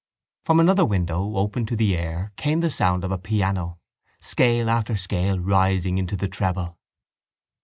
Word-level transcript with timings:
From 0.43 0.59
another 0.59 0.83
window 0.83 1.35
open 1.35 1.67
to 1.67 1.75
the 1.75 1.95
air 1.95 2.33
came 2.35 2.61
the 2.61 2.71
sound 2.71 3.03
of 3.03 3.11
a 3.11 3.19
piano, 3.19 3.77
scale 4.19 4.67
after 4.67 4.95
scale 4.95 5.37
rising 5.37 5.99
into 5.99 6.15
the 6.15 6.27
treble. 6.27 6.79